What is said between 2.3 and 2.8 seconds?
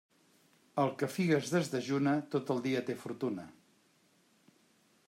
tot el